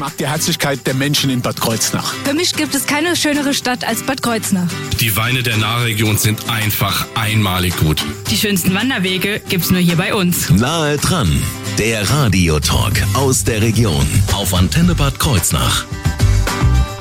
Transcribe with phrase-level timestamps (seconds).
[0.00, 2.14] mag die Herzlichkeit der Menschen in Bad Kreuznach.
[2.24, 4.70] Für mich gibt es keine schönere Stadt als Bad Kreuznach.
[4.98, 8.02] Die Weine der Nahregion sind einfach einmalig gut.
[8.30, 10.48] Die schönsten Wanderwege gibt's nur hier bei uns.
[10.48, 11.30] Nahe dran,
[11.78, 15.84] der Radiotalk aus der Region auf Antenne Bad Kreuznach.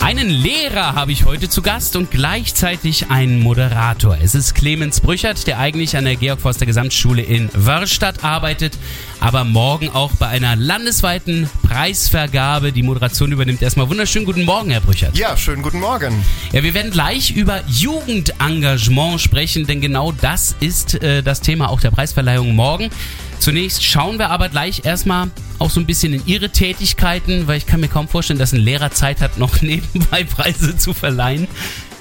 [0.02, 4.18] Einen Lehrer habe ich heute zu Gast und gleichzeitig einen Moderator.
[4.22, 8.78] Es ist Clemens Brüchert, der eigentlich an der Georg Forster Gesamtschule in Wörstadt arbeitet,
[9.20, 13.62] aber morgen auch bei einer landesweiten Preisvergabe die Moderation übernimmt.
[13.62, 15.16] Erstmal wunderschönen guten Morgen, Herr Brüchert.
[15.16, 16.26] Ja, schönen guten Morgen.
[16.52, 21.80] Ja, wir werden gleich über Jugendengagement sprechen, denn genau das ist äh, das Thema auch
[21.80, 22.90] der Preisverleihung morgen.
[23.38, 27.68] Zunächst schauen wir aber gleich erstmal auch so ein bisschen in Ihre Tätigkeiten, weil ich
[27.68, 31.48] kann mir kaum vorstellen, dass ein Lehrer Zeit hat, noch nebenbei Preise zu verleihen.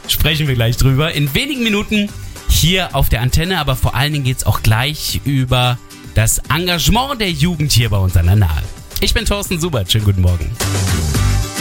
[0.09, 1.12] Sprechen wir gleich drüber.
[1.12, 2.09] In wenigen Minuten
[2.48, 5.79] hier auf der Antenne, aber vor allen Dingen geht es auch gleich über
[6.15, 8.62] das Engagement der Jugend hier bei uns an der Nahe.
[9.01, 10.51] Ich bin Thorsten Subert, schönen guten Morgen.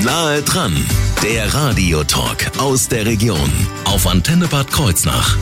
[0.04, 0.76] Nahe dran,
[1.22, 3.52] der Radiotalk aus der Region
[3.86, 5.38] auf Antenne Bad Kreuznach.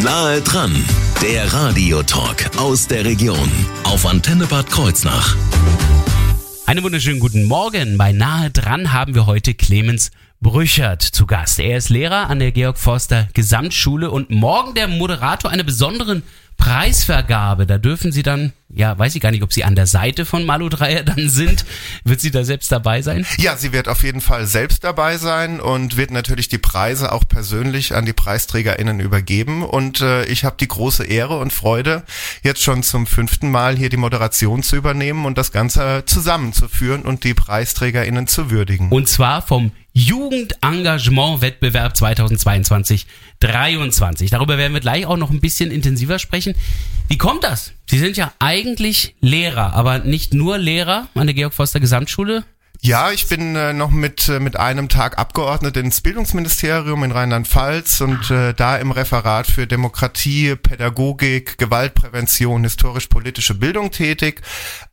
[0.00, 0.84] Nahe dran,
[1.20, 3.50] der Radiotalk aus der Region
[3.82, 5.34] auf Antenne Bad Kreuznach.
[6.66, 7.98] Einen wunderschönen guten Morgen.
[7.98, 10.12] Bei Nahe dran haben wir heute Clemens
[10.42, 11.60] Brüchert zu Gast.
[11.60, 16.22] Er ist Lehrer an der Georg Forster Gesamtschule und morgen der Moderator einer besonderen
[16.56, 17.66] Preisvergabe.
[17.66, 20.46] Da dürfen Sie dann, ja, weiß ich gar nicht, ob Sie an der Seite von
[20.46, 21.64] Malu Dreier dann sind.
[22.04, 23.26] Wird sie da selbst dabei sein?
[23.38, 27.26] Ja, sie wird auf jeden Fall selbst dabei sein und wird natürlich die Preise auch
[27.28, 29.62] persönlich an die PreisträgerInnen übergeben.
[29.62, 32.02] Und äh, ich habe die große Ehre und Freude,
[32.42, 37.24] jetzt schon zum fünften Mal hier die Moderation zu übernehmen und das Ganze zusammenzuführen und
[37.24, 38.90] die PreisträgerInnen zu würdigen.
[38.90, 44.30] Und zwar vom Jugendengagement-Wettbewerb 2022-23.
[44.30, 46.56] Darüber werden wir gleich auch noch ein bisschen intensiver sprechen.
[47.08, 47.72] Wie kommt das?
[47.86, 52.44] Sie sind ja eigentlich Lehrer, aber nicht nur Lehrer an der Georg Forster Gesamtschule.
[52.82, 58.00] Ja, ich bin äh, noch mit, äh, mit einem Tag Abgeordnet ins Bildungsministerium in Rheinland-Pfalz
[58.00, 64.40] und äh, da im Referat für Demokratie, Pädagogik, Gewaltprävention, historisch-politische Bildung tätig.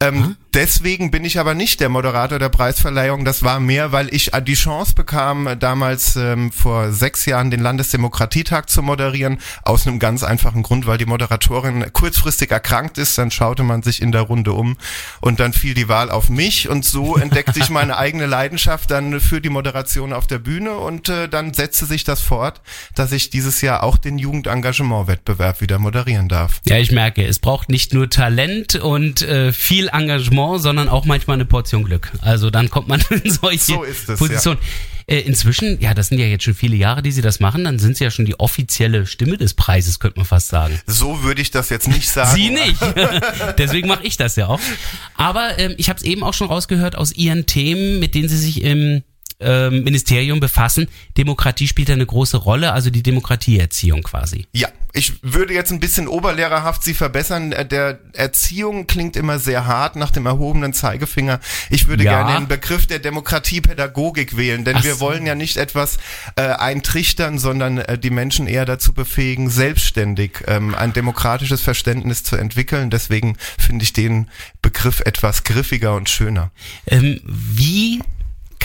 [0.01, 0.37] Ähm, mhm.
[0.53, 3.23] Deswegen bin ich aber nicht der Moderator der Preisverleihung.
[3.23, 8.65] Das war mehr, weil ich die Chance bekam, damals ähm, vor sechs Jahren den Landesdemokratietag
[8.65, 9.37] zu moderieren.
[9.61, 13.19] Aus einem ganz einfachen Grund, weil die Moderatorin kurzfristig erkrankt ist.
[13.19, 14.77] Dann schaute man sich in der Runde um
[15.21, 19.19] und dann fiel die Wahl auf mich und so entdeckte ich meine eigene Leidenschaft dann
[19.19, 22.59] für die Moderation auf der Bühne und äh, dann setzte sich das fort,
[22.95, 26.59] dass ich dieses Jahr auch den Jugendengagement-Wettbewerb wieder moderieren darf.
[26.65, 31.35] Ja, ich merke, es braucht nicht nur Talent und äh, viel Engagement, sondern auch manchmal
[31.35, 32.11] eine Portion Glück.
[32.21, 34.57] Also dann kommt man in solche so es, Positionen.
[34.59, 34.96] Ja.
[35.09, 37.79] Äh, inzwischen, ja, das sind ja jetzt schon viele Jahre, die Sie das machen, dann
[37.79, 40.81] sind Sie ja schon die offizielle Stimme des Preises, könnte man fast sagen.
[40.85, 42.35] So würde ich das jetzt nicht sagen.
[42.35, 42.75] Sie nicht.
[43.57, 44.59] Deswegen mache ich das ja auch.
[45.15, 48.37] Aber ähm, ich habe es eben auch schon rausgehört aus Ihren Themen, mit denen Sie
[48.37, 49.03] sich im
[49.39, 50.87] ähm, Ministerium befassen.
[51.17, 54.47] Demokratie spielt eine große Rolle, also die Demokratieerziehung quasi.
[54.53, 57.51] Ja, ich würde jetzt ein bisschen oberlehrerhaft Sie verbessern.
[57.51, 61.39] Äh, der Erziehung klingt immer sehr hart nach dem erhobenen Zeigefinger.
[61.69, 62.23] Ich würde ja.
[62.23, 65.01] gerne den Begriff der Demokratiepädagogik wählen, denn Ach wir so.
[65.01, 65.97] wollen ja nicht etwas
[66.35, 72.35] äh, eintrichtern, sondern äh, die Menschen eher dazu befähigen, selbstständig ähm, ein demokratisches Verständnis zu
[72.35, 72.89] entwickeln.
[72.89, 74.29] Deswegen finde ich den
[74.63, 76.51] Begriff etwas griffiger und schöner.
[76.87, 78.01] Ähm, wie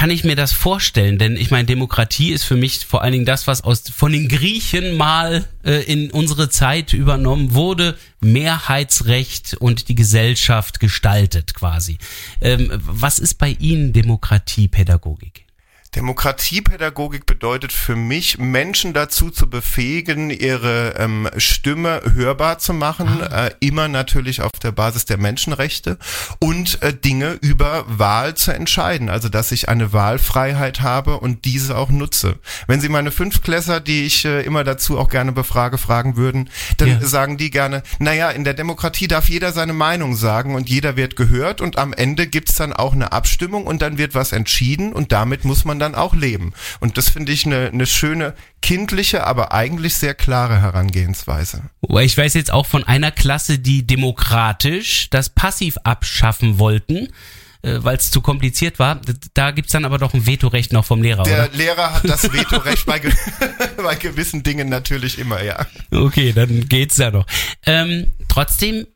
[0.02, 1.16] kann ich mir das vorstellen?
[1.16, 4.26] Denn ich meine, Demokratie ist für mich vor allen Dingen das, was aus von den
[4.26, 7.96] Griechen mal äh, in unsere Zeit übernommen wurde.
[8.18, 11.98] Mehrheitsrecht und die Gesellschaft gestaltet quasi.
[12.40, 15.41] Ähm, was ist bei Ihnen Demokratiepädagogik?
[15.94, 23.48] Demokratiepädagogik bedeutet für mich, Menschen dazu zu befähigen, ihre ähm, Stimme hörbar zu machen, ah.
[23.48, 25.98] äh, immer natürlich auf der Basis der Menschenrechte
[26.38, 29.10] und äh, Dinge über Wahl zu entscheiden.
[29.10, 32.38] Also, dass ich eine Wahlfreiheit habe und diese auch nutze.
[32.66, 36.48] Wenn Sie meine Fünftklässer, die ich äh, immer dazu auch gerne befrage, fragen würden,
[36.78, 37.00] dann ja.
[37.00, 41.16] sagen die gerne, naja, in der Demokratie darf jeder seine Meinung sagen und jeder wird
[41.16, 45.12] gehört und am Ende gibt's dann auch eine Abstimmung und dann wird was entschieden und
[45.12, 46.54] damit muss man dann auch leben.
[46.80, 51.62] Und das finde ich eine, eine schöne, kindliche, aber eigentlich sehr klare Herangehensweise.
[52.00, 57.08] Ich weiß jetzt auch von einer Klasse, die demokratisch das Passiv abschaffen wollten
[57.62, 59.00] äh, weil es zu kompliziert war.
[59.34, 61.56] Da gibt's dann aber doch ein Vetorecht noch vom Lehrer, Der oder?
[61.56, 63.12] Lehrer hat das Vetorecht bei, ge
[63.76, 65.64] bei gewissen Dingen natürlich immer, ja.
[65.92, 67.26] Okay, dann geht's ja noch.
[67.64, 68.86] Ähm, trotzdem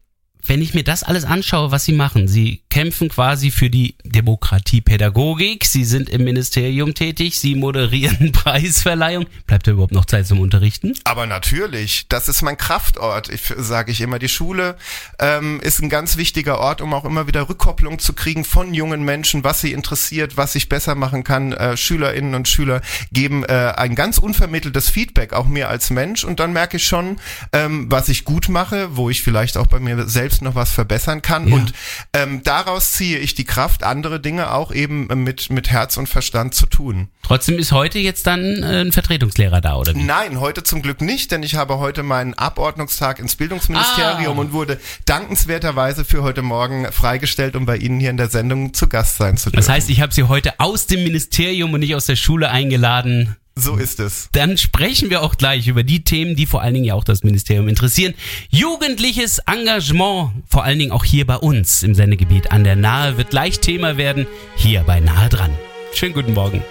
[0.49, 5.65] wenn ich mir das alles anschaue, was sie machen, sie kämpfen quasi für die Demokratiepädagogik,
[5.65, 9.27] sie sind im Ministerium tätig, sie moderieren Preisverleihung.
[9.47, 10.95] Bleibt da überhaupt noch Zeit zum Unterrichten?
[11.05, 14.19] Aber natürlich, das ist mein Kraftort, ich, sage ich immer.
[14.19, 14.77] Die Schule
[15.19, 19.05] ähm, ist ein ganz wichtiger Ort, um auch immer wieder Rückkopplung zu kriegen von jungen
[19.05, 21.53] Menschen, was sie interessiert, was ich besser machen kann.
[21.53, 22.83] Äh, Schülerinnen und Schüler
[23.13, 26.25] geben äh, ein ganz unvermitteltes Feedback, auch mir als Mensch.
[26.25, 27.17] Und dann merke ich schon,
[27.53, 31.23] ähm, was ich gut mache, wo ich vielleicht auch bei mir selbst noch was verbessern
[31.23, 31.49] kann.
[31.49, 31.55] Ja.
[31.55, 31.73] Und
[32.13, 36.55] ähm, daraus ziehe ich die Kraft, andere Dinge auch eben mit, mit Herz und Verstand
[36.55, 37.09] zu tun.
[37.23, 40.03] Trotzdem ist heute jetzt dann äh, ein Vertretungslehrer da, oder wie?
[40.03, 44.41] Nein, heute zum Glück nicht, denn ich habe heute meinen Abordnungstag ins Bildungsministerium Ah.
[44.41, 48.89] und wurde dankenswerterweise für heute Morgen freigestellt, um bei Ihnen hier in der Sendung zu
[48.89, 49.57] Gast sein zu dürfen.
[49.57, 53.37] Das heißt, ich habe sie heute aus dem Ministerium und nicht aus der Schule eingeladen.
[53.57, 54.29] So ist es.
[54.33, 57.25] Dann sprechen wir auch gleich über die Themen, die vor allen Dingen ja auch das
[57.25, 58.15] Ministerium interessieren.
[58.51, 63.31] Jugendliches Engagement, vor allen Dingen auch hier bei uns im Sendegebiet an der Nahe, wird
[63.31, 65.51] gleich Thema werden, hier bei Nahe dran.
[65.95, 66.63] Schönen guten Morgen.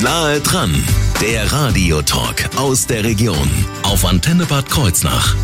[0.00, 0.84] Nahe dran,
[1.20, 3.50] der Radiotalk aus der Region
[3.82, 5.34] auf Antenne Bad Kreuznach.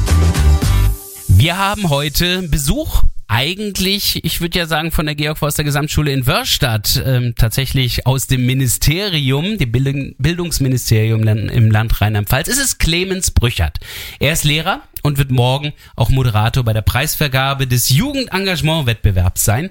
[1.26, 3.02] Wir haben heute Besuch.
[3.34, 8.26] Eigentlich, ich würde ja sagen, von der Georg Forster Gesamtschule in Wörstadt, ähm, tatsächlich aus
[8.26, 12.48] dem Ministerium, dem Bildung, Bildungsministerium im Land Rheinland-Pfalz.
[12.48, 13.78] Es ist Clemens Brüchert.
[14.20, 19.70] Er ist Lehrer und wird morgen auch Moderator bei der Preisvergabe des Jugendengagement-Wettbewerbs sein.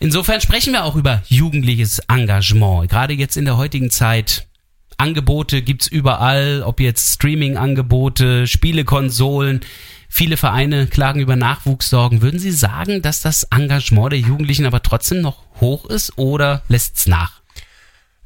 [0.00, 2.90] Insofern sprechen wir auch über jugendliches Engagement.
[2.90, 4.48] Gerade jetzt in der heutigen Zeit
[4.96, 9.60] Angebote gibt's überall, ob jetzt Streaming-Angebote, Spielekonsolen.
[10.08, 12.22] Viele Vereine klagen über Nachwuchssorgen.
[12.22, 17.06] Würden Sie sagen, dass das Engagement der Jugendlichen aber trotzdem noch hoch ist oder lässt's
[17.06, 17.40] nach?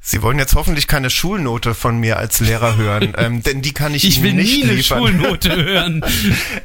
[0.00, 3.94] Sie wollen jetzt hoffentlich keine Schulnote von mir als Lehrer hören, ähm, denn die kann
[3.94, 4.99] ich, Ich will Ihnen nicht nie eine liefern.
[4.99, 6.05] Schulnote hören.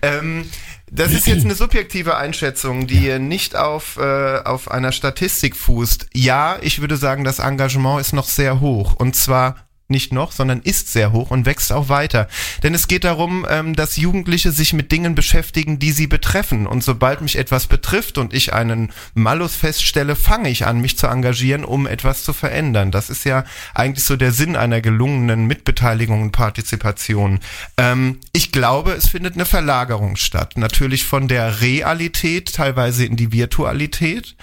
[0.02, 0.50] Ähm,
[0.90, 6.08] das ist jetzt eine subjektive Einschätzung, die nicht auf, äh, auf einer Statistik fußt.
[6.14, 8.94] Ja, ich würde sagen, das Engagement ist noch sehr hoch.
[8.94, 12.28] Und zwar nicht noch, sondern ist sehr hoch und wächst auch weiter.
[12.63, 16.68] Denn es geht darum, ähm, dass Jugendliche sich mit Dingen beschäftigen, die sie betreffen.
[16.68, 21.07] Und sobald mich etwas betrifft und ich einen Malus feststelle, fange ich an, mich zu
[21.07, 22.92] engagieren, um etwas zu verändern.
[22.92, 27.40] Das ist ja eigentlich so der Sinn einer gelungenen Mitbeteiligung und Partizipation.
[27.78, 30.54] Ähm, ich glaube, es findet eine Verlagerung statt.
[30.57, 34.36] Natürlich von der Realität teilweise in die Virtualität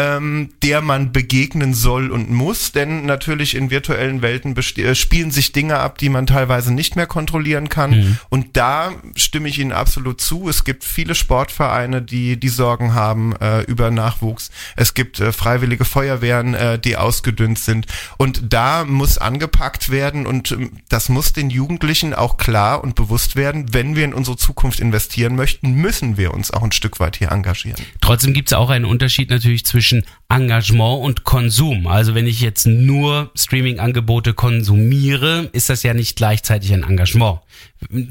[0.00, 5.52] ähm, der man begegnen soll und muss, denn natürlich in virtuellen Welten äh, spielen sich
[5.52, 8.18] Dinge ab, die man teilweise nicht mehr kontrollieren kann.
[8.28, 10.48] Und da stimme ich Ihnen absolut zu.
[10.48, 14.50] Es gibt viele Sportvereine, die die Sorgen haben äh, über Nachwuchs.
[14.76, 17.86] Es gibt äh, freiwillige Feuerwehren, äh, die ausgedünnt sind.
[18.16, 23.36] Und da muss angepackt werden und ähm, das muss den Jugendlichen auch klar und bewusst
[23.36, 23.74] werden.
[23.74, 27.32] Wenn wir in unsere Zukunft investieren möchten, müssen wir uns auch ein Stück weit hier
[27.32, 27.80] engagieren.
[28.00, 29.79] Trotzdem gibt es auch einen Unterschied natürlich zwischen
[30.28, 31.86] Engagement und Konsum.
[31.86, 37.40] Also wenn ich jetzt nur Streaming-Angebote konsumiere, ist das ja nicht gleichzeitig ein Engagement.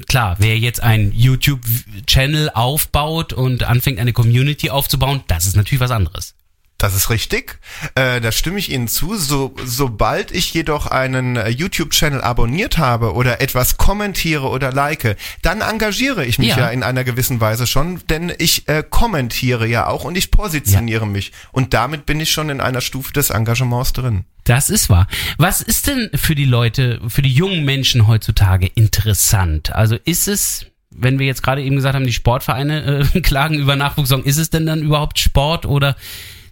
[0.06, 5.90] Klar, wer jetzt einen YouTube-Channel aufbaut und anfängt eine Community aufzubauen, das ist natürlich was
[5.90, 6.34] anderes.
[6.80, 7.58] Das ist richtig.
[7.94, 9.14] Äh, da stimme ich Ihnen zu.
[9.14, 15.60] So, sobald ich jedoch einen äh, YouTube-Channel abonniert habe oder etwas kommentiere oder like, dann
[15.60, 16.58] engagiere ich mich Ja.
[16.58, 21.06] ja, in einer gewissen Weise schon, denn ich äh, kommentiere ja auch und ich positioniere
[21.06, 21.32] mich.
[21.52, 24.24] Und damit bin ich schon in einer Stufe des Engagements drin.
[24.44, 25.06] Das ist wahr.
[25.36, 29.70] Was ist denn für die Leute, für die jungen Menschen heutzutage interessant?
[29.74, 33.76] Also ist es, wenn wir jetzt gerade eben gesagt haben, die Sportvereine äh, klagen über
[33.76, 35.94] Nachwuchssorgen, ist es denn dann überhaupt Sport oder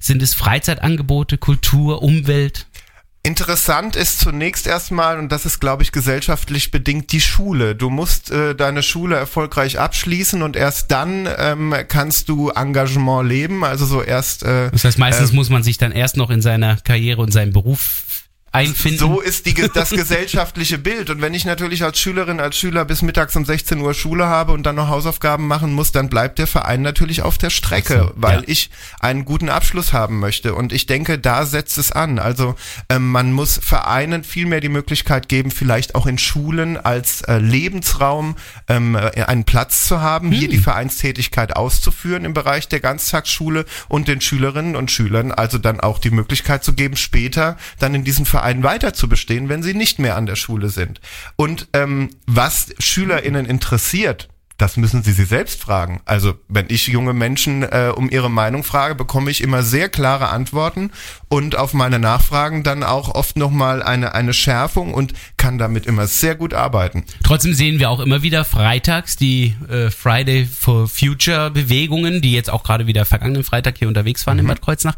[0.00, 2.66] sind es Freizeitangebote, Kultur, Umwelt?
[3.24, 7.74] Interessant ist zunächst erstmal, und das ist, glaube ich, gesellschaftlich bedingt, die Schule.
[7.74, 13.64] Du musst äh, deine Schule erfolgreich abschließen und erst dann ähm, kannst du Engagement leben.
[13.64, 16.76] Also so erst äh, Das heißt, meistens muss man sich dann erst noch in seiner
[16.76, 18.04] Karriere und seinem Beruf
[18.52, 18.98] einfinden.
[18.98, 21.10] So ist die, das gesellschaftliche Bild.
[21.10, 24.52] Und wenn ich natürlich als Schülerin, als Schüler bis mittags um 16 Uhr Schule habe
[24.52, 28.12] und dann noch Hausaufgaben machen muss, dann bleibt der Verein natürlich auf der Strecke, so,
[28.16, 28.44] weil ja.
[28.46, 30.54] ich einen guten Abschluss haben möchte.
[30.54, 32.18] Und ich denke, da setzt es an.
[32.18, 32.54] Also
[32.88, 37.38] ähm, man muss Vereinen viel mehr die Möglichkeit geben, vielleicht auch in Schulen als äh,
[37.38, 38.36] Lebensraum
[38.68, 44.08] ähm, äh, einen Platz zu haben, hier die Vereinstätigkeit auszuführen im Bereich der Ganztagsschule und
[44.08, 48.26] den Schülerinnen und Schülern also dann auch die Möglichkeit zu geben, später dann in diesen
[48.26, 51.00] Verein weiter zu bestehen, wenn sie nicht mehr an der Schule sind.
[51.37, 56.00] Und ähm, was SchülerInnen interessiert, Das müssen Sie sie selbst fragen.
[56.04, 60.30] Also wenn ich junge Menschen äh, um ihre Meinung frage, bekomme ich immer sehr klare
[60.30, 60.90] Antworten
[61.28, 66.08] und auf meine Nachfragen dann auch oft nochmal eine, eine Schärfung und kann damit immer
[66.08, 67.04] sehr gut arbeiten.
[67.22, 72.50] Trotzdem sehen wir auch immer wieder freitags die äh, Friday for Future Bewegungen, die jetzt
[72.50, 74.40] auch gerade wieder vergangenen Freitag hier unterwegs waren mhm.
[74.40, 74.96] in Bad Kreuznach.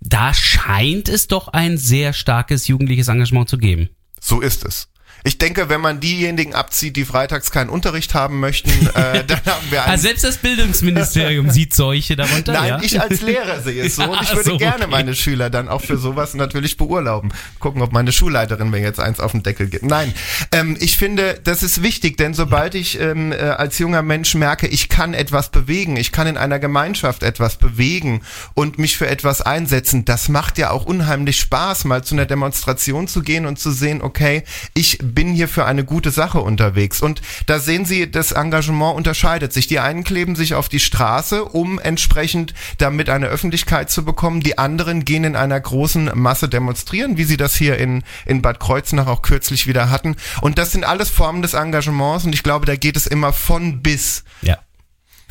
[0.00, 3.88] Da scheint es doch ein sehr starkes jugendliches Engagement zu geben.
[4.20, 4.90] So ist es.
[5.24, 9.70] Ich denke, wenn man diejenigen abzieht, die freitags keinen Unterricht haben möchten, äh, dann haben
[9.70, 12.52] wir einen also selbst das Bildungsministerium sieht solche darunter.
[12.52, 12.80] Nein, ja?
[12.82, 14.90] ich als Lehrer sehe es so ja, und ich würde so, gerne okay.
[14.90, 17.32] meine Schüler dann auch für sowas natürlich beurlauben.
[17.58, 19.84] Gucken, ob meine Schulleiterin mir jetzt eins auf den Deckel gibt.
[19.84, 20.14] Nein,
[20.52, 24.66] ähm, ich finde, das ist wichtig, denn sobald ich ähm, äh, als junger Mensch merke,
[24.66, 28.22] ich kann etwas bewegen, ich kann in einer Gemeinschaft etwas bewegen
[28.54, 33.08] und mich für etwas einsetzen, das macht ja auch unheimlich Spaß, mal zu einer Demonstration
[33.08, 34.44] zu gehen und zu sehen, okay,
[34.74, 37.02] ich bin hier für eine gute Sache unterwegs.
[37.02, 39.66] Und da sehen Sie, das Engagement unterscheidet sich.
[39.66, 44.40] Die einen kleben sich auf die Straße, um entsprechend damit eine Öffentlichkeit zu bekommen.
[44.40, 48.60] Die anderen gehen in einer großen Masse demonstrieren, wie Sie das hier in, in Bad
[48.60, 50.16] Kreuznach auch kürzlich wieder hatten.
[50.40, 53.82] Und das sind alles Formen des Engagements und ich glaube, da geht es immer von
[53.82, 54.24] bis.
[54.42, 54.58] Ja.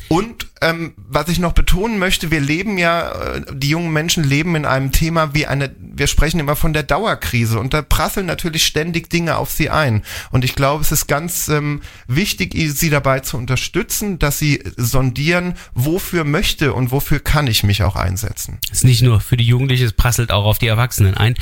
[0.08, 4.56] Und ähm, was ich noch betonen möchte, wir leben ja, äh, die jungen Menschen leben
[4.56, 8.64] in einem Thema wie eine, wir sprechen immer von der Dauerkrise und da prasseln natürlich
[8.66, 10.02] ständig Dinge auf sie ein.
[10.30, 15.54] Und ich glaube, es ist ganz ähm, wichtig, sie dabei zu unterstützen, dass sie sondieren,
[15.74, 18.58] wofür möchte und wofür kann ich mich auch einsetzen.
[18.70, 21.34] Es ist nicht nur für die Jugendlichen, es prasselt auch auf die Erwachsenen ein.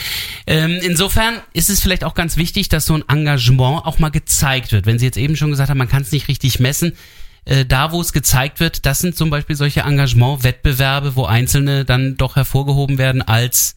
[0.47, 4.73] Ähm, insofern ist es vielleicht auch ganz wichtig, dass so ein Engagement auch mal gezeigt
[4.73, 4.87] wird.
[4.87, 6.93] Wenn Sie jetzt eben schon gesagt haben, man kann es nicht richtig messen
[7.47, 12.17] äh, da, wo es gezeigt wird, das sind zum Beispiel solche Engagement-Wettbewerbe, wo Einzelne dann
[12.17, 13.76] doch hervorgehoben werden als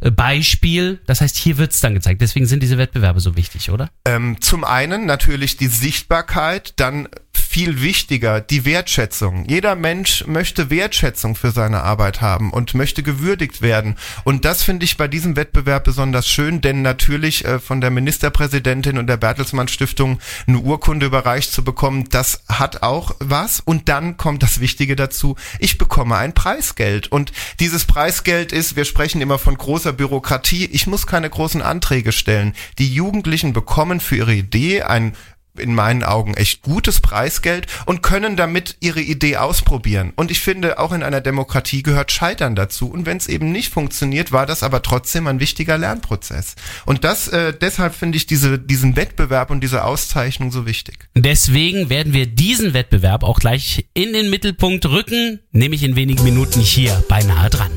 [0.00, 1.00] äh, Beispiel.
[1.06, 2.22] Das heißt, hier wird's dann gezeigt.
[2.22, 3.90] Deswegen sind diese Wettbewerbe so wichtig, oder?
[4.06, 7.08] Ähm, zum einen natürlich die Sichtbarkeit, dann
[7.40, 9.44] viel wichtiger die Wertschätzung.
[9.48, 13.96] Jeder Mensch möchte Wertschätzung für seine Arbeit haben und möchte gewürdigt werden.
[14.24, 18.98] Und das finde ich bei diesem Wettbewerb besonders schön, denn natürlich äh, von der Ministerpräsidentin
[18.98, 23.60] und der Bertelsmann Stiftung eine Urkunde überreicht zu bekommen, das hat auch was.
[23.60, 27.10] Und dann kommt das Wichtige dazu, ich bekomme ein Preisgeld.
[27.10, 32.12] Und dieses Preisgeld ist, wir sprechen immer von großer Bürokratie, ich muss keine großen Anträge
[32.12, 32.54] stellen.
[32.78, 35.14] Die Jugendlichen bekommen für ihre Idee ein
[35.58, 40.12] in meinen Augen echt gutes Preisgeld und können damit ihre Idee ausprobieren.
[40.16, 42.90] Und ich finde, auch in einer Demokratie gehört Scheitern dazu.
[42.90, 46.54] Und wenn es eben nicht funktioniert, war das aber trotzdem ein wichtiger Lernprozess.
[46.86, 51.08] Und das, äh, deshalb finde ich diese, diesen Wettbewerb und diese Auszeichnung so wichtig.
[51.14, 56.60] Deswegen werden wir diesen Wettbewerb auch gleich in den Mittelpunkt rücken, nämlich in wenigen Minuten
[56.60, 57.70] hier bei Nahe dran.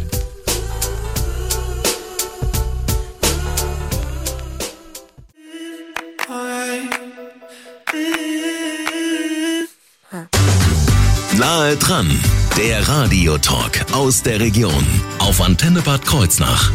[11.63, 12.09] Nahe dran,
[12.57, 14.85] der Radiotalk aus der Region
[15.19, 16.69] auf Antenne Bad Kreuznach.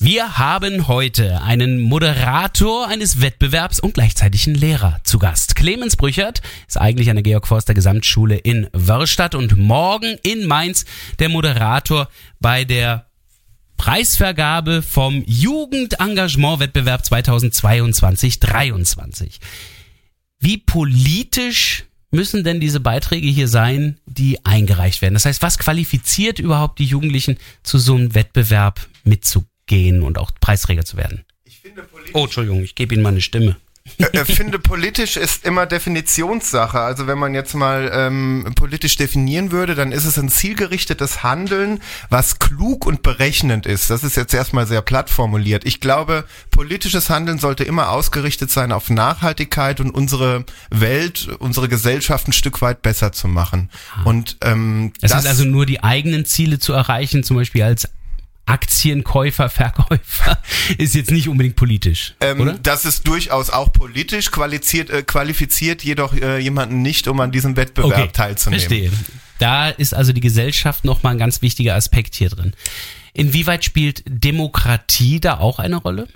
[0.00, 5.54] Wir haben heute einen Moderator eines Wettbewerbs und gleichzeitig einen Lehrer zu Gast.
[5.54, 10.84] Clemens Brüchert ist eigentlich an der Georg Forster Gesamtschule in Wörstadt und morgen in Mainz
[11.20, 12.08] der Moderator
[12.40, 13.06] bei der
[13.76, 19.38] Preisvergabe vom Jugendengagement-Wettbewerb 2022-23.
[20.40, 25.14] Wie politisch müssen denn diese Beiträge hier sein, die eingereicht werden?
[25.14, 30.84] Das heißt, was qualifiziert überhaupt die Jugendlichen zu so einem Wettbewerb mitzugehen und auch Preisträger
[30.84, 31.24] zu werden?
[32.14, 33.56] oh, Entschuldigung, ich gebe Ihnen mal eine Stimme.
[33.96, 36.80] Ich äh, äh, finde, politisch ist immer Definitionssache.
[36.80, 41.80] Also wenn man jetzt mal ähm, politisch definieren würde, dann ist es ein zielgerichtetes Handeln,
[42.10, 43.90] was klug und berechnend ist.
[43.90, 45.64] Das ist jetzt erstmal sehr platt formuliert.
[45.64, 52.28] Ich glaube, politisches Handeln sollte immer ausgerichtet sein auf Nachhaltigkeit und unsere Welt, unsere Gesellschaft
[52.28, 53.70] ein Stück weit besser zu machen.
[53.96, 54.02] Ah.
[54.04, 57.88] Und ähm, es das ist also nur die eigenen Ziele zu erreichen, zum Beispiel als
[58.48, 60.38] Aktienkäufer, Verkäufer
[60.78, 62.14] ist jetzt nicht unbedingt politisch.
[62.20, 62.54] Ähm, oder?
[62.62, 67.56] Das ist durchaus auch politisch, qualifiziert, äh, qualifiziert jedoch äh, jemanden nicht, um an diesem
[67.56, 68.60] Wettbewerb okay, teilzunehmen.
[68.60, 68.90] Verstehe.
[69.38, 72.54] Da ist also die Gesellschaft nochmal ein ganz wichtiger Aspekt hier drin.
[73.12, 76.08] Inwieweit spielt Demokratie da auch eine Rolle?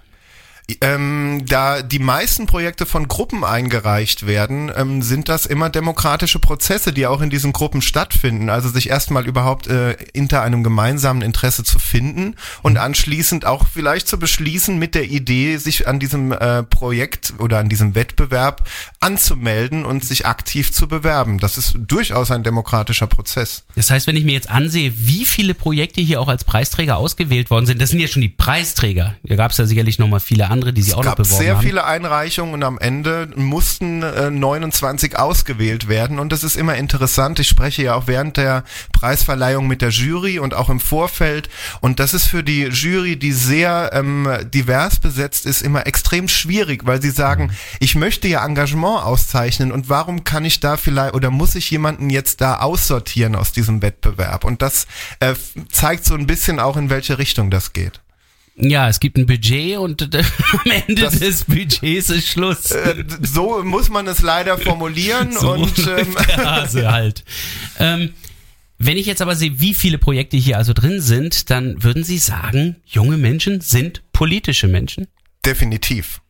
[0.81, 6.93] Ähm, da die meisten Projekte von Gruppen eingereicht werden, ähm, sind das immer demokratische Prozesse,
[6.93, 8.49] die auch in diesen Gruppen stattfinden.
[8.49, 14.09] Also sich erstmal überhaupt äh, hinter einem gemeinsamen Interesse zu finden und anschließend auch vielleicht
[14.09, 18.69] zu beschließen mit der Idee, sich an diesem äh, Projekt oder an diesem Wettbewerb
[19.01, 21.39] anzumelden und sich aktiv zu bewerben.
[21.39, 23.65] Das ist durchaus ein demokratischer Prozess.
[23.75, 27.51] Das heißt, wenn ich mir jetzt ansehe, wie viele Projekte hier auch als Preisträger ausgewählt
[27.51, 29.17] worden sind, das sind ja schon die Preisträger.
[29.25, 31.11] Da gab es ja sicherlich noch mal viele andere andere, die sie es auch noch
[31.11, 31.63] gab beworben sehr haben.
[31.63, 36.19] viele Einreichungen und am Ende mussten äh, 29 ausgewählt werden.
[36.19, 37.39] Und das ist immer interessant.
[37.41, 41.49] Ich spreche ja auch während der Preisverleihung mit der Jury und auch im Vorfeld.
[41.81, 46.87] Und das ist für die Jury, die sehr ähm, divers besetzt ist, immer extrem schwierig,
[46.87, 47.51] weil sie sagen,
[47.81, 52.11] ich möchte ja Engagement auszeichnen und warum kann ich da vielleicht oder muss ich jemanden
[52.11, 54.45] jetzt da aussortieren aus diesem Wettbewerb?
[54.45, 54.87] Und das
[55.21, 55.35] äh,
[55.71, 58.01] zeigt so ein bisschen auch, in welche Richtung das geht.
[58.57, 62.71] Ja, es gibt ein Budget und äh, am Ende Das- des Budgets ist Schluss.
[62.71, 67.25] Äh, so muss man es leider formulieren So und ähm, der Hase halt.
[67.79, 68.13] Ähm,
[68.79, 72.19] wenn ich jetzt aber sehe, wie viele Projekte hier also drin sind, dann würden Sie
[72.19, 75.07] sagen, junge Menschen sind politische Menschen?
[75.45, 76.22] definitiv.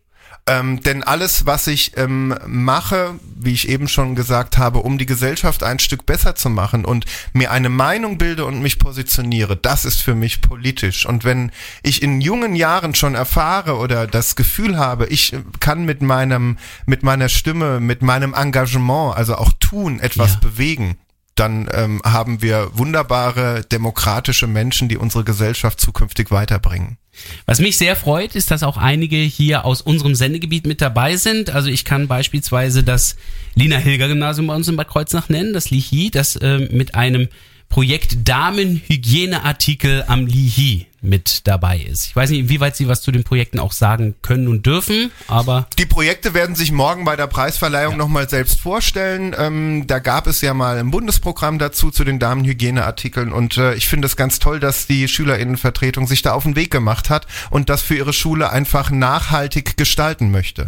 [0.45, 5.07] Ähm, denn alles, was ich ähm, mache, wie ich eben schon gesagt habe, um die
[5.07, 9.85] Gesellschaft ein Stück besser zu machen und mir eine Meinung bilde und mich positioniere, das
[9.85, 11.07] ist für mich politisch.
[11.07, 11.53] Und wenn
[11.85, 16.59] ich in jungen Jahren schon erfahre oder das Gefühl habe, ich äh, kann mit meinem,
[16.87, 20.41] mit meiner Stimme, mit meinem Engagement, also auch tun, etwas Ja.
[20.41, 20.97] bewegen,
[21.35, 26.99] dann ähm, haben wir wunderbare demokratische Menschen, die unsere Gesellschaft zukünftig weiterbringen.
[27.47, 31.51] Was mich sehr freut, ist, dass auch einige hier aus unserem Sendegebiet mit dabei sind.
[31.51, 33.17] Also ich kann beispielsweise das
[33.55, 37.29] Lina Hilger Gymnasium bei uns in Bad Kreuznach nennen, das Lihi, das äh, mit einem
[37.69, 42.07] Projekt Damenhygieneartikel am Lihi mit dabei ist.
[42.07, 45.67] Ich weiß nicht, inwieweit Sie was zu den Projekten auch sagen können und dürfen, aber
[45.79, 49.35] Die Projekte werden sich morgen bei der Preisverleihung nochmal selbst vorstellen.
[49.37, 53.89] Ähm, da gab es ja mal ein Bundesprogramm dazu zu den Damenhygieneartikeln und äh, ich
[53.89, 57.69] finde es ganz toll, dass die Schülerinnenvertretung sich da auf den Weg gemacht hat und
[57.69, 60.65] das für ihre Schule einfach nachhaltig gestalten möchte.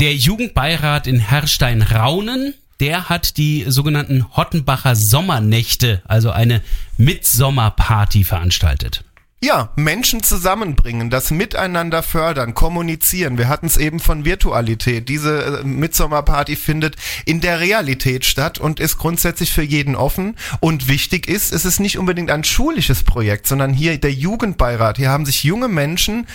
[0.00, 6.62] Der Jugendbeirat in Herrstein-Raunen, der hat die sogenannten Hottenbacher Sommernächte, also eine
[6.96, 9.04] Mitsommerparty veranstaltet.
[9.40, 13.38] Ja, Menschen zusammenbringen, das Miteinander fördern, kommunizieren.
[13.38, 15.08] Wir hatten es eben von Virtualität.
[15.08, 20.34] Diese äh, Mitsommerparty findet in der Realität statt und ist grundsätzlich für jeden offen.
[20.58, 24.96] Und wichtig ist, es ist nicht unbedingt ein schulisches Projekt, sondern hier der Jugendbeirat.
[24.96, 26.26] Hier haben sich junge Menschen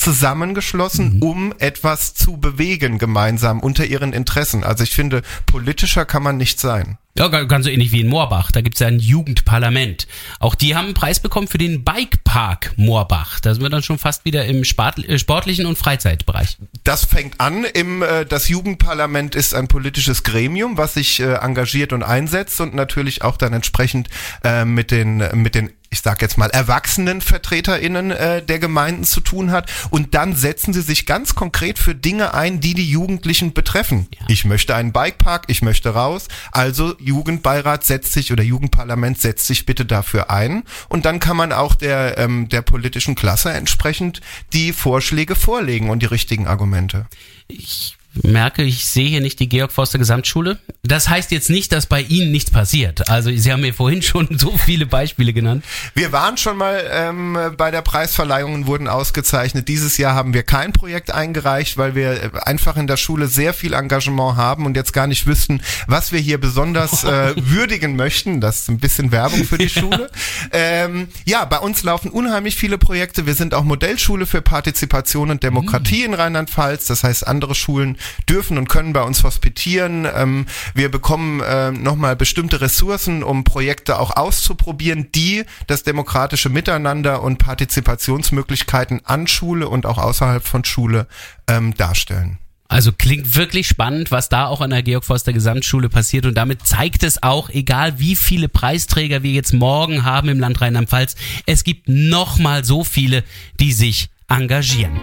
[0.00, 4.64] zusammengeschlossen, um etwas zu bewegen gemeinsam unter ihren Interessen.
[4.64, 6.98] Also ich finde, politischer kann man nicht sein.
[7.18, 8.52] Ja, ga- ganz so ähnlich wie in Moorbach.
[8.52, 10.06] Da gibt's ja ein Jugendparlament.
[10.38, 13.40] Auch die haben einen Preis bekommen für den Bikepark Moorbach.
[13.40, 16.56] Da sind wir dann schon fast wieder im äh, sportlichen und Freizeitbereich.
[16.84, 21.92] Das fängt an im äh, das Jugendparlament ist ein politisches Gremium, was sich äh, engagiert
[21.92, 24.08] und einsetzt und natürlich auch dann entsprechend
[24.44, 29.20] äh, mit den mit den ich sag jetzt mal erwachsenen VertreterInnen äh, der Gemeinden zu
[29.20, 33.52] tun hat und dann setzen sie sich ganz konkret für Dinge ein, die die Jugendlichen
[33.52, 34.06] betreffen.
[34.28, 39.66] Ich möchte einen Bikepark, ich möchte raus, also Jugendbeirat setzt sich oder Jugendparlament setzt sich
[39.66, 44.20] bitte dafür ein und dann kann man auch der ähm, der politischen Klasse entsprechend
[44.52, 47.06] die Vorschläge vorlegen und die richtigen Argumente.
[47.48, 50.58] Ich merke, ich sehe hier nicht die Georg Forster Gesamtschule.
[50.82, 53.08] Das heißt jetzt nicht, dass bei Ihnen nichts passiert.
[53.08, 55.64] Also Sie haben mir vorhin schon so viele Beispiele genannt.
[55.94, 59.68] Wir waren schon mal ähm, bei der Preisverleihung und wurden ausgezeichnet.
[59.68, 63.54] Dieses Jahr haben wir kein Projekt eingereicht, weil wir äh, einfach in der Schule sehr
[63.54, 68.40] viel Engagement haben und jetzt gar nicht wüssten, was wir hier besonders äh, würdigen möchten.
[68.40, 70.10] Das ist ein bisschen Werbung für die Schule.
[70.52, 73.26] Ähm, ja, bei uns laufen unheimlich viele Projekte.
[73.26, 76.86] Wir sind auch Modellschule für Partizipation und Demokratie in Rheinland-Pfalz.
[76.86, 77.96] Das heißt, andere Schulen
[78.28, 80.06] dürfen und können bei uns hospitieren.
[80.14, 87.22] Ähm, wir bekommen äh, nochmal bestimmte Ressourcen, um Projekte auch auszuprobieren, die das demokratische Miteinander
[87.22, 91.06] und Partizipationsmöglichkeiten an Schule und auch außerhalb von Schule
[91.48, 92.38] ähm, darstellen.
[92.70, 96.64] Also klingt wirklich spannend, was da auch an der Georg Forster Gesamtschule passiert und damit
[96.64, 101.64] zeigt es auch, egal wie viele Preisträger wir jetzt morgen haben im Land Rheinland-Pfalz, es
[101.64, 103.24] gibt nochmal so viele,
[103.58, 105.00] die sich engagieren.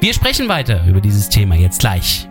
[0.00, 2.26] Wir sprechen weiter über dieses Thema jetzt gleich.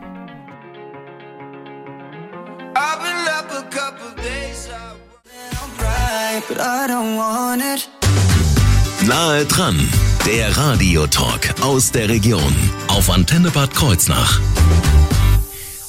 [9.05, 9.87] Nahe dran,
[10.25, 12.55] der Radiotalk aus der Region
[12.87, 14.39] auf Antenne Bad Kreuznach.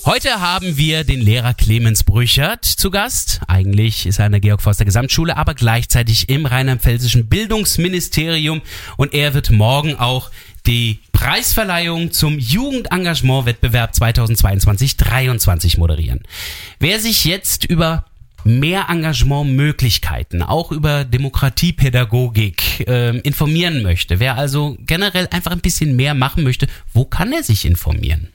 [0.07, 3.41] Heute haben wir den Lehrer Clemens Brüchert zu Gast.
[3.49, 8.63] Eigentlich ist er an der Georg Forster Gesamtschule, aber gleichzeitig im rheinland-pfälzischen Bildungsministerium
[8.97, 10.31] und er wird morgen auch
[10.71, 16.21] die Preisverleihung zum Jugendengagement-Wettbewerb 2022-23 moderieren.
[16.79, 18.05] Wer sich jetzt über
[18.45, 26.15] mehr Engagementmöglichkeiten, auch über Demokratiepädagogik äh, informieren möchte, wer also generell einfach ein bisschen mehr
[26.15, 28.29] machen möchte, wo kann er sich informieren?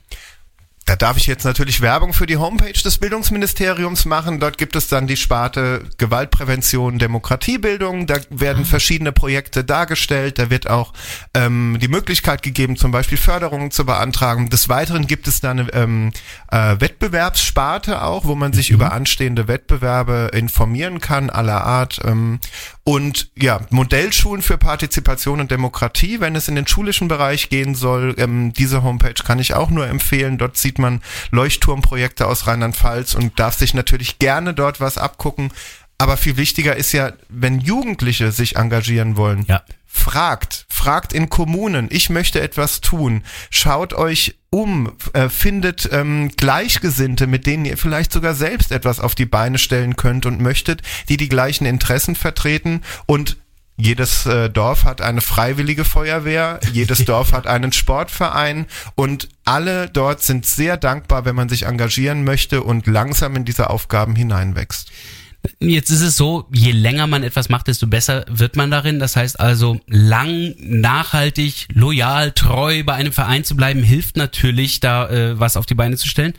[0.86, 4.40] Da darf ich jetzt natürlich Werbung für die Homepage des Bildungsministeriums machen.
[4.40, 8.06] Dort gibt es dann die Sparte Gewaltprävention, Demokratiebildung.
[8.06, 10.38] Da werden verschiedene Projekte dargestellt.
[10.38, 10.94] Da wird auch
[11.34, 14.52] ähm, die Möglichkeit gegeben, zum Beispiel Förderungen zu beantragen.
[14.52, 16.12] Des Weiteren gibt es da eine ähm,
[16.52, 22.00] äh, Wettbewerbssparte auch, wo man sich über anstehende Wettbewerbe informieren kann, aller Art.
[22.06, 22.40] Ähm,
[22.84, 28.14] und ja, Modellschulen für Partizipation und Demokratie, wenn es in den schulischen Bereich gehen soll.
[28.20, 30.38] Ähm, diese Homepage kann ich auch nur empfehlen.
[30.38, 35.52] Dort sieht man Leuchtturmprojekte aus Rheinland-Pfalz und darf sich natürlich gerne dort was abgucken.
[35.98, 39.64] Aber viel wichtiger ist ja, wenn Jugendliche sich engagieren wollen, Ja.
[39.86, 47.28] fragt, fragt in Kommunen, ich möchte etwas tun, schaut euch um, äh, findet ähm, Gleichgesinnte,
[47.28, 51.18] mit denen ihr vielleicht sogar selbst etwas auf die Beine stellen könnt und möchtet, die
[51.18, 53.38] die gleichen Interessen vertreten und
[53.78, 60.24] jedes äh, Dorf hat eine freiwillige Feuerwehr, jedes Dorf hat einen Sportverein und alle dort
[60.24, 64.92] sind sehr dankbar, wenn man sich engagieren möchte und langsam in diese Aufgaben hineinwächst.
[65.60, 69.00] Jetzt ist es so, je länger man etwas macht, desto besser wird man darin.
[69.00, 75.08] Das heißt also, lang, nachhaltig, loyal, treu bei einem Verein zu bleiben, hilft natürlich, da
[75.10, 76.34] äh, was auf die Beine zu stellen.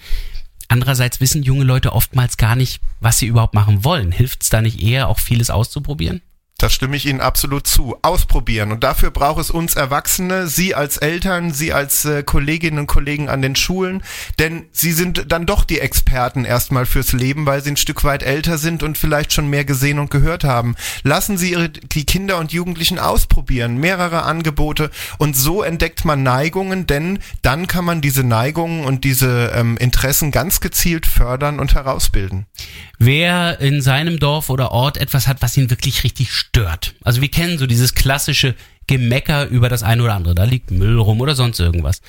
[0.69, 4.11] Andererseits wissen junge Leute oftmals gar nicht, was sie überhaupt machen wollen.
[4.11, 6.23] Hilft es da nicht eher, auch vieles auszuprobieren?
[6.59, 7.99] Das stimme ich Ihnen absolut zu.
[8.01, 8.73] Ausprobieren.
[8.73, 13.29] Und dafür braucht es uns Erwachsene, Sie als Eltern, Sie als äh, Kolleginnen und Kollegen
[13.29, 14.03] an den Schulen.
[14.39, 18.23] Denn Sie sind dann doch die Experten erstmal fürs Leben, weil Sie ein Stück weit
[18.23, 20.77] älter sind und vielleicht schon mehr gesehen und gehört haben.
[21.03, 23.77] Lassen Sie Ihre, die Kinder und Jugendlichen ausprobieren.
[23.77, 24.91] Mehrere Angebote.
[25.19, 30.31] Und so entdeckt man Neigungen, denn dann kann man diese Neigungen und diese ähm, Interessen
[30.31, 32.47] ganz gezielt fördern und herausbilden.
[32.99, 36.95] Wer in seinem Dorf oder Ort etwas hat, was ihn wirklich richtig stört.
[37.03, 38.55] Also wir kennen so dieses klassische
[38.87, 40.35] Gemecker über das eine oder andere.
[40.35, 42.01] Da liegt Müll rum oder sonst irgendwas.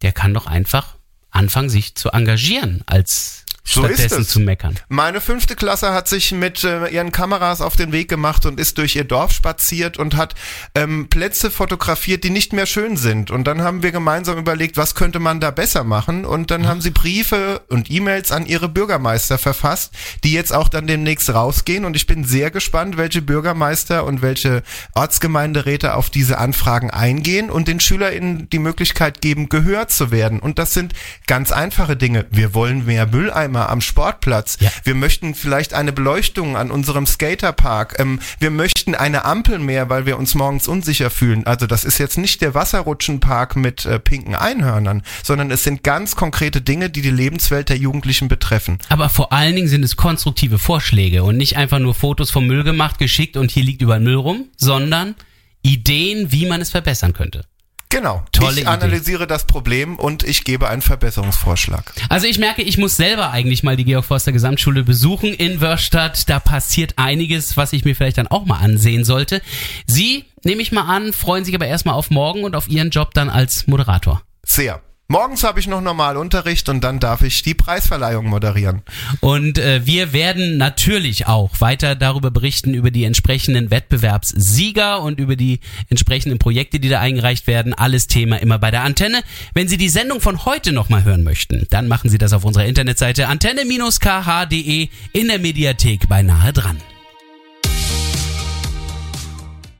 [0.00, 0.96] Der kann doch einfach
[1.30, 4.28] anfangen, sich zu engagieren, als So ist stattdessen es.
[4.28, 4.76] zu meckern.
[4.88, 8.78] Meine fünfte Klasse hat sich mit äh, ihren Kameras auf den Weg gemacht und ist
[8.78, 10.34] durch ihr Dorf spaziert und hat
[10.74, 13.30] ähm, Plätze fotografiert, die nicht mehr schön sind.
[13.30, 16.24] Und dann haben wir gemeinsam überlegt, was könnte man da besser machen.
[16.24, 20.88] Und dann haben sie Briefe und E-Mails an ihre Bürgermeister verfasst, die jetzt auch dann
[20.88, 21.84] demnächst rausgehen.
[21.84, 27.68] Und ich bin sehr gespannt, welche Bürgermeister und welche Ortsgemeinderäte auf diese Anfragen eingehen und
[27.68, 30.40] den SchülerInnen die Möglichkeit geben, gehört zu werden.
[30.40, 30.92] Und das sind
[31.28, 32.26] ganz einfache Dinge.
[32.30, 34.56] Wir wollen mehr Mülleimer am Sportplatz.
[34.60, 34.70] Ja.
[34.84, 37.96] Wir möchten vielleicht eine Beleuchtung an unserem Skaterpark.
[37.98, 41.46] Ähm, wir möchten eine Ampel mehr, weil wir uns morgens unsicher fühlen.
[41.46, 46.16] Also das ist jetzt nicht der Wasserrutschenpark mit äh, pinken Einhörnern, sondern es sind ganz
[46.16, 48.78] konkrete Dinge, die die Lebenswelt der Jugendlichen betreffen.
[48.88, 52.64] Aber vor allen Dingen sind es konstruktive Vorschläge und nicht einfach nur Fotos vom Müll
[52.64, 55.14] gemacht, geschickt und hier liegt überall Müll rum, sondern
[55.62, 57.44] Ideen, wie man es verbessern könnte.
[57.90, 58.22] Genau.
[58.32, 58.66] Tolle ich Idee.
[58.68, 61.92] analysiere das Problem und ich gebe einen Verbesserungsvorschlag.
[62.08, 66.28] Also ich merke, ich muss selber eigentlich mal die Georg Forster Gesamtschule besuchen in Wörstadt.
[66.28, 69.42] Da passiert einiges, was ich mir vielleicht dann auch mal ansehen sollte.
[69.86, 73.12] Sie, nehme ich mal an, freuen sich aber erstmal auf morgen und auf Ihren Job
[73.12, 74.22] dann als Moderator.
[74.46, 74.80] Sehr.
[75.10, 78.82] Morgens habe ich noch normal Unterricht und dann darf ich die Preisverleihung moderieren.
[79.18, 85.34] Und äh, wir werden natürlich auch weiter darüber berichten, über die entsprechenden Wettbewerbssieger und über
[85.34, 87.74] die entsprechenden Projekte, die da eingereicht werden.
[87.74, 89.22] Alles Thema immer bei der Antenne.
[89.52, 92.66] Wenn Sie die Sendung von heute nochmal hören möchten, dann machen Sie das auf unserer
[92.66, 96.78] Internetseite antenne-kh.de in der Mediathek bei Nahe dran.